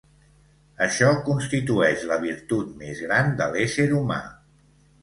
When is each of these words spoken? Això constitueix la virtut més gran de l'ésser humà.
Això 0.85 1.09
constitueix 1.27 2.07
la 2.13 2.19
virtut 2.27 2.75
més 2.81 3.07
gran 3.09 3.31
de 3.43 3.53
l'ésser 3.55 3.91
humà. 4.01 4.23